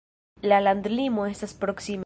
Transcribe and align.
La 0.51 0.59
landlimo 0.67 1.27
estas 1.35 1.57
proksime. 1.65 1.99